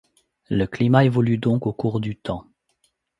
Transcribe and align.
Le 0.49 0.65
climat 0.65 1.05
évolue 1.05 1.37
donc 1.37 1.67
au 1.67 1.73
cours 1.73 1.99
du 1.99 2.15
temps. 2.15 2.47